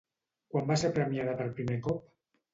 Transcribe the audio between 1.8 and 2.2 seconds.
cop?